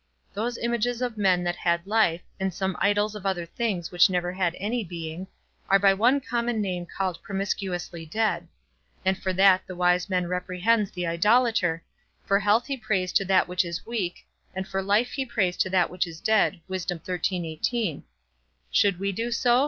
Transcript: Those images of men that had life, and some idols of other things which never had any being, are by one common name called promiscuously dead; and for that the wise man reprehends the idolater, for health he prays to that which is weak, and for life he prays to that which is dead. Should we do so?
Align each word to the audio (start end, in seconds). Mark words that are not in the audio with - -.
Those 0.33 0.57
images 0.57 0.99
of 1.03 1.15
men 1.15 1.43
that 1.43 1.57
had 1.57 1.85
life, 1.85 2.21
and 2.39 2.51
some 2.51 2.75
idols 2.79 3.13
of 3.13 3.23
other 3.23 3.45
things 3.45 3.91
which 3.91 4.09
never 4.09 4.31
had 4.33 4.55
any 4.57 4.83
being, 4.83 5.27
are 5.69 5.77
by 5.77 5.93
one 5.93 6.19
common 6.19 6.59
name 6.59 6.87
called 6.87 7.21
promiscuously 7.21 8.07
dead; 8.07 8.47
and 9.05 9.15
for 9.15 9.31
that 9.33 9.67
the 9.67 9.75
wise 9.75 10.09
man 10.09 10.25
reprehends 10.25 10.89
the 10.89 11.05
idolater, 11.05 11.83
for 12.25 12.39
health 12.39 12.65
he 12.65 12.77
prays 12.77 13.13
to 13.13 13.25
that 13.25 13.47
which 13.47 13.63
is 13.63 13.85
weak, 13.85 14.25
and 14.55 14.67
for 14.67 14.81
life 14.81 15.11
he 15.11 15.23
prays 15.23 15.55
to 15.57 15.69
that 15.69 15.91
which 15.91 16.07
is 16.07 16.19
dead. 16.19 16.61
Should 18.71 18.99
we 18.99 19.11
do 19.11 19.29
so? 19.31 19.59